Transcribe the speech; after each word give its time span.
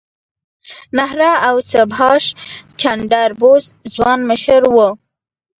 نهرو 0.97 1.31
او 1.47 1.55
سبهاش 1.71 2.23
چندر 2.81 3.29
بوس 3.39 3.65
ځوان 3.93 4.19
مشران 4.29 4.63
وو. 4.75 4.89